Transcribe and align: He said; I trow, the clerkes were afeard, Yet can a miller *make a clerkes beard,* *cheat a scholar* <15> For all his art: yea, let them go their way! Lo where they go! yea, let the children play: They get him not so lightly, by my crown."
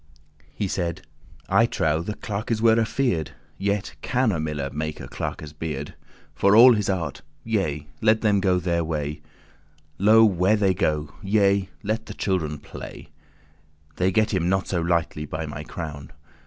He 0.55 0.67
said; 0.67 1.03
I 1.47 1.67
trow, 1.67 2.01
the 2.01 2.15
clerkes 2.15 2.59
were 2.59 2.79
afeard, 2.79 3.33
Yet 3.59 3.93
can 4.01 4.31
a 4.31 4.39
miller 4.39 4.71
*make 4.71 4.99
a 4.99 5.07
clerkes 5.07 5.53
beard,* 5.53 5.89
*cheat 5.89 5.93
a 5.93 5.93
scholar* 5.93 6.29
<15> 6.29 6.29
For 6.33 6.55
all 6.55 6.73
his 6.73 6.89
art: 6.89 7.21
yea, 7.43 7.85
let 8.01 8.21
them 8.21 8.39
go 8.39 8.57
their 8.59 8.83
way! 8.83 9.21
Lo 9.99 10.25
where 10.25 10.55
they 10.57 10.73
go! 10.73 11.13
yea, 11.21 11.69
let 11.83 12.07
the 12.07 12.15
children 12.15 12.57
play: 12.57 13.09
They 13.97 14.11
get 14.11 14.33
him 14.33 14.49
not 14.49 14.67
so 14.67 14.81
lightly, 14.81 15.25
by 15.27 15.45
my 15.45 15.63
crown." 15.63 16.09